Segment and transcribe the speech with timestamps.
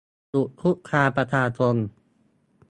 [0.29, 1.75] หยุดคุกคามประชาชน